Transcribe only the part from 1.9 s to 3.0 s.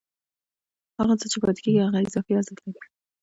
اضافي ارزښت دی